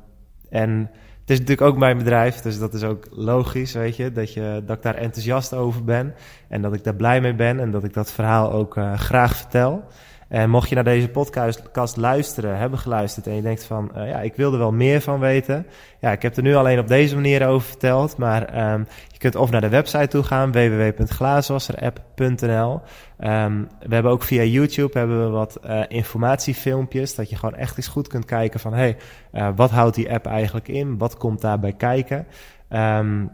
en 0.51 0.91
het 1.23 1.31
is 1.31 1.39
natuurlijk 1.39 1.69
ook 1.69 1.79
mijn 1.79 1.99
bedrijf, 1.99 2.41
dus 2.41 2.59
dat 2.59 2.75
is 2.75 2.83
ook 2.83 3.07
logisch, 3.11 3.73
weet 3.73 3.97
je, 3.97 4.13
dat, 4.13 4.33
je, 4.33 4.63
dat 4.67 4.77
ik 4.77 4.83
daar 4.83 4.95
enthousiast 4.95 5.55
over 5.55 5.85
ben 5.85 6.15
en 6.49 6.63
dat 6.63 6.75
ik 6.75 6.85
daar 6.85 6.95
blij 6.95 7.21
mee 7.21 7.35
ben 7.35 7.61
en 7.61 7.71
dat 7.71 7.85
ik 7.85 7.95
dat 7.95 8.13
verhaal 8.13 8.53
ook 8.53 8.77
uh, 8.77 8.95
graag 8.95 9.37
vertel. 9.37 9.85
En 10.33 10.51
mocht 10.51 10.69
je 10.69 10.75
naar 10.75 10.85
deze 10.85 11.09
podcast 11.09 11.97
luisteren, 11.97 12.59
hebben 12.59 12.79
geluisterd 12.79 13.27
en 13.27 13.35
je 13.35 13.43
denkt 13.43 13.65
van, 13.65 13.91
uh, 13.97 14.09
ja, 14.09 14.21
ik 14.21 14.35
wil 14.35 14.53
er 14.53 14.59
wel 14.59 14.73
meer 14.73 15.01
van 15.01 15.21
weten. 15.21 15.67
Ja, 16.01 16.13
ik 16.13 16.23
heb 16.23 16.37
er 16.37 16.43
nu 16.43 16.55
alleen 16.55 16.79
op 16.79 16.89
deze 16.89 17.15
manier 17.15 17.47
over 17.47 17.69
verteld, 17.69 18.17
maar 18.17 18.73
um, 18.73 18.87
je 19.09 19.19
kunt 19.19 19.35
of 19.35 19.51
naar 19.51 19.61
de 19.61 19.69
website 19.69 20.09
toe 20.09 20.23
gaan, 20.23 20.53
www.glazenwasserapp.nl. 20.53 22.81
Um, 23.19 23.69
we 23.87 23.95
hebben 23.95 24.13
ook 24.13 24.23
via 24.23 24.43
YouTube 24.43 24.99
hebben 24.99 25.25
we 25.25 25.31
wat 25.31 25.61
uh, 25.67 25.81
informatiefilmpjes, 25.89 27.15
dat 27.15 27.31
je 27.31 27.37
gewoon 27.37 27.55
echt 27.55 27.77
eens 27.77 27.89
goed 27.89 28.09
kunt 28.09 28.25
kijken 28.25 28.61
van, 28.61 28.75
hey, 28.75 28.97
uh, 29.33 29.49
wat 29.57 29.71
houdt 29.71 29.95
die 29.95 30.13
app 30.13 30.27
eigenlijk 30.27 30.69
in? 30.69 30.99
Wat 30.99 31.17
komt 31.17 31.41
daarbij 31.41 31.73
kijken? 31.73 32.27
Um, 32.71 33.31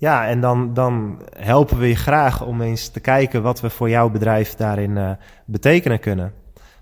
ja, 0.00 0.26
en 0.26 0.40
dan, 0.40 0.74
dan 0.74 1.22
helpen 1.36 1.78
we 1.78 1.88
je 1.88 1.96
graag 1.96 2.44
om 2.44 2.60
eens 2.60 2.88
te 2.88 3.00
kijken 3.00 3.42
wat 3.42 3.60
we 3.60 3.70
voor 3.70 3.88
jouw 3.88 4.10
bedrijf 4.10 4.54
daarin 4.54 4.96
uh, 4.96 5.10
betekenen 5.44 6.00
kunnen. 6.00 6.32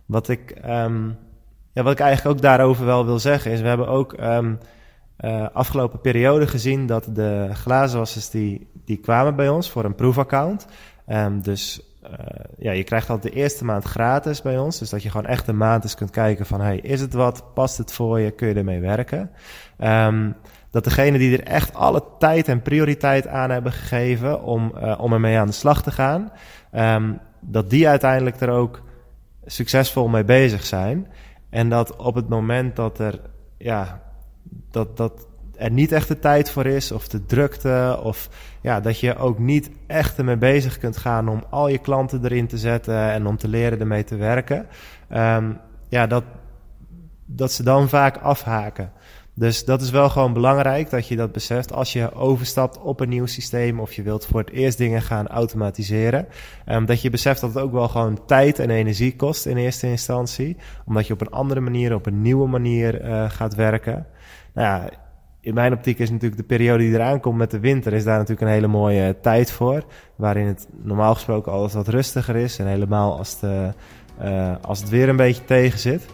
Wat 0.06 0.28
ik, 0.28 0.54
um, 0.66 1.16
ja, 1.72 1.82
wat 1.82 1.92
ik 1.92 2.00
eigenlijk 2.00 2.36
ook 2.36 2.42
daarover 2.42 2.84
wel 2.84 3.06
wil 3.06 3.18
zeggen 3.18 3.50
is, 3.50 3.60
we 3.60 3.68
hebben 3.68 3.88
ook 3.88 4.20
um, 4.20 4.58
afgelopen 5.52 6.00
periode 6.00 6.46
gezien 6.46 6.86
dat 6.86 7.08
de 7.12 7.50
glazenwassers 7.52 8.30
die, 8.30 8.70
die 8.84 8.96
kwamen 8.96 9.36
bij 9.36 9.48
ons 9.48 9.70
voor 9.70 9.84
een 9.84 9.94
proefaccount. 9.94 10.66
Um, 11.08 11.42
dus 11.42 11.80
uh, 12.02 12.10
ja, 12.58 12.72
je 12.72 12.84
krijgt 12.84 13.10
altijd 13.10 13.32
de 13.32 13.40
eerste 13.40 13.64
maand 13.64 13.84
gratis 13.84 14.42
bij 14.42 14.58
ons. 14.58 14.78
Dus 14.78 14.90
dat 14.90 15.02
je 15.02 15.10
gewoon 15.10 15.26
echt 15.26 15.48
een 15.48 15.56
maand 15.56 15.84
eens 15.84 15.94
kunt 15.94 16.10
kijken 16.10 16.46
van, 16.46 16.60
hey, 16.60 16.78
is 16.78 17.00
het 17.00 17.12
wat? 17.12 17.54
Past 17.54 17.78
het 17.78 17.92
voor 17.92 18.20
je? 18.20 18.30
Kun 18.30 18.48
je 18.48 18.54
ermee 18.54 18.80
werken? 18.80 19.30
Dat 20.70 20.84
degene 20.84 21.18
die 21.18 21.38
er 21.38 21.46
echt 21.46 21.74
alle 21.74 22.02
tijd 22.18 22.48
en 22.48 22.62
prioriteit 22.62 23.26
aan 23.26 23.50
hebben 23.50 23.72
gegeven 23.72 24.42
om, 24.42 24.72
uh, 24.76 24.98
om 25.00 25.12
ermee 25.12 25.38
aan 25.38 25.46
de 25.46 25.52
slag 25.52 25.82
te 25.82 25.90
gaan, 25.90 26.32
um, 26.74 27.20
dat 27.40 27.70
die 27.70 27.88
uiteindelijk 27.88 28.40
er 28.40 28.50
ook 28.50 28.82
succesvol 29.44 30.08
mee 30.08 30.24
bezig 30.24 30.64
zijn. 30.64 31.06
En 31.50 31.68
dat 31.68 31.96
op 31.96 32.14
het 32.14 32.28
moment 32.28 32.76
dat 32.76 32.98
er, 32.98 33.20
ja, 33.58 34.00
dat, 34.70 34.96
dat 34.96 35.26
er 35.56 35.70
niet 35.70 35.92
echt 35.92 36.08
de 36.08 36.18
tijd 36.18 36.50
voor 36.50 36.66
is, 36.66 36.92
of 36.92 37.08
de 37.08 37.26
drukte, 37.26 38.00
of 38.02 38.28
ja, 38.60 38.80
dat 38.80 39.00
je 39.00 39.16
ook 39.16 39.38
niet 39.38 39.70
echt 39.86 40.18
ermee 40.18 40.36
bezig 40.36 40.78
kunt 40.78 40.96
gaan 40.96 41.28
om 41.28 41.44
al 41.50 41.68
je 41.68 41.78
klanten 41.78 42.24
erin 42.24 42.46
te 42.46 42.58
zetten 42.58 43.10
en 43.10 43.26
om 43.26 43.36
te 43.36 43.48
leren 43.48 43.80
ermee 43.80 44.04
te 44.04 44.16
werken. 44.16 44.66
Um, 45.12 45.58
ja, 45.88 46.06
dat, 46.06 46.24
dat 47.24 47.52
ze 47.52 47.62
dan 47.62 47.88
vaak 47.88 48.16
afhaken. 48.16 48.92
Dus 49.38 49.64
dat 49.64 49.82
is 49.82 49.90
wel 49.90 50.08
gewoon 50.08 50.32
belangrijk 50.32 50.90
dat 50.90 51.08
je 51.08 51.16
dat 51.16 51.32
beseft 51.32 51.72
als 51.72 51.92
je 51.92 52.14
overstapt 52.14 52.80
op 52.80 53.00
een 53.00 53.08
nieuw 53.08 53.26
systeem 53.26 53.80
of 53.80 53.92
je 53.92 54.02
wilt 54.02 54.26
voor 54.26 54.40
het 54.40 54.50
eerst 54.50 54.78
dingen 54.78 55.02
gaan 55.02 55.26
automatiseren. 55.28 56.26
Um, 56.66 56.86
dat 56.86 57.02
je 57.02 57.10
beseft 57.10 57.40
dat 57.40 57.54
het 57.54 57.62
ook 57.62 57.72
wel 57.72 57.88
gewoon 57.88 58.26
tijd 58.26 58.58
en 58.58 58.70
energie 58.70 59.16
kost 59.16 59.46
in 59.46 59.56
eerste 59.56 59.86
instantie. 59.86 60.56
Omdat 60.84 61.06
je 61.06 61.12
op 61.12 61.20
een 61.20 61.30
andere 61.30 61.60
manier, 61.60 61.94
op 61.94 62.06
een 62.06 62.22
nieuwe 62.22 62.48
manier 62.48 63.04
uh, 63.04 63.30
gaat 63.30 63.54
werken. 63.54 64.06
Nou 64.54 64.66
ja, 64.66 64.90
in 65.40 65.54
mijn 65.54 65.72
optiek 65.72 65.98
is 65.98 66.10
natuurlijk 66.10 66.40
de 66.40 66.46
periode 66.46 66.82
die 66.82 66.94
eraan 66.94 67.20
komt 67.20 67.38
met 67.38 67.50
de 67.50 67.60
winter, 67.60 67.92
is 67.92 68.04
daar 68.04 68.18
natuurlijk 68.18 68.46
een 68.46 68.54
hele 68.54 68.66
mooie 68.66 69.16
tijd 69.20 69.50
voor. 69.50 69.84
Waarin 70.16 70.46
het 70.46 70.68
normaal 70.82 71.14
gesproken 71.14 71.52
alles 71.52 71.72
wat 71.72 71.88
rustiger 71.88 72.36
is. 72.36 72.58
En 72.58 72.66
helemaal 72.66 73.18
als, 73.18 73.40
de, 73.40 73.72
uh, 74.22 74.54
als 74.60 74.80
het 74.80 74.88
weer 74.88 75.08
een 75.08 75.16
beetje 75.16 75.44
tegen 75.44 75.78
zit. 75.78 76.06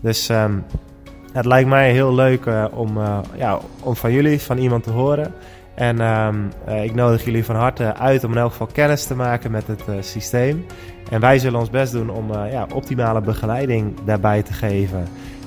Dus 0.00 0.28
um, 0.28 0.64
het 1.32 1.44
lijkt 1.44 1.68
mij 1.68 1.92
heel 1.92 2.14
leuk 2.14 2.44
uh, 2.44 2.64
om, 2.70 2.96
uh, 2.96 3.18
ja, 3.34 3.58
om 3.82 3.96
van 3.96 4.12
jullie, 4.12 4.40
van 4.40 4.58
iemand 4.58 4.84
te 4.84 4.90
horen. 4.90 5.34
En 5.74 6.00
ehm, 6.00 6.36
eh, 6.64 6.84
ik 6.84 6.94
nodig 6.94 7.24
jullie 7.24 7.44
van 7.44 7.56
harte 7.56 7.94
uit 7.94 8.24
om 8.24 8.32
in 8.32 8.38
elk 8.38 8.50
geval 8.50 8.66
kennis 8.66 9.04
te 9.04 9.14
maken 9.14 9.50
met 9.50 9.66
het 9.66 9.82
systeem. 10.00 10.66
En 11.10 11.20
wij 11.20 11.38
zullen 11.38 11.60
ons 11.60 11.70
best 11.70 11.92
doen 11.92 12.10
om 12.10 12.32
ja, 12.32 12.66
optimale 12.74 13.20
begeleiding 13.20 13.94
daarbij 14.04 14.42
te 14.42 14.52
geven. 14.52 15.06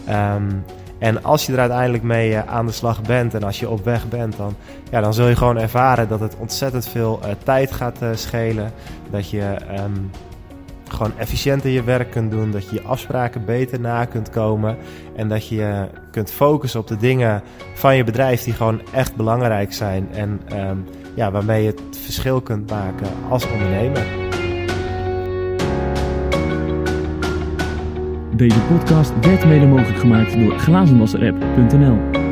Um, 0.10 0.64
en 1.00 1.24
als 1.24 1.46
je 1.46 1.54
er 1.54 1.60
uiteindelijk 1.60 2.04
mee 2.04 2.38
aan 2.38 2.66
de 2.66 2.72
slag 2.72 3.02
bent 3.02 3.34
en 3.34 3.44
als 3.44 3.60
je 3.60 3.70
op 3.70 3.84
weg 3.84 4.08
bent, 4.08 4.38
dan, 4.38 4.56
ja, 4.92 5.02
dan 5.02 5.14
zul 5.14 5.28
je 5.28 5.36
gewoon 5.36 5.58
ervaren 5.58 6.08
dat 6.08 6.20
het 6.20 6.36
ontzettend 6.40 6.88
veel 6.88 7.20
tijd 7.44 7.72
gaat 7.72 8.00
schelen. 8.14 8.72
Dat 9.12 9.30
je 9.30 9.56
um, 9.80 10.12
gewoon 10.90 11.18
efficiënter 11.18 11.70
je 11.70 11.84
werk 11.84 12.12
kunt 12.12 12.32
doen, 12.32 12.52
dat 12.52 12.70
je 12.70 12.76
je 12.76 12.82
afspraken 12.82 13.46
beter 13.46 13.80
na 13.80 14.06
kunt 14.06 14.30
komen 14.30 14.78
en 15.16 15.28
dat 15.28 15.48
je 15.48 15.88
kunt 16.12 16.32
focussen 16.32 16.80
op 16.80 16.88
de 16.88 16.98
dingen 16.98 17.44
van 17.74 17.96
je 17.96 18.04
bedrijf 18.04 18.44
die 18.44 18.54
gewoon 18.54 18.82
echt 18.92 19.16
belangrijk 19.16 19.74
zijn 19.74 20.08
en 20.12 20.42
um, 20.54 20.86
ja, 21.16 21.32
waarmee 21.32 21.64
je 21.64 21.70
het 21.70 21.98
verschil 22.04 22.42
kunt 22.42 22.70
maken 22.70 23.08
als 23.30 23.52
ondernemer. 23.52 24.06
Deze 28.36 28.60
podcast 28.60 29.14
werd 29.22 29.46
mede 29.46 29.66
mogelijk 29.66 30.00
gemaakt 30.00 30.40
door 30.40 30.60
glazenwasserapp.nl 30.60 32.25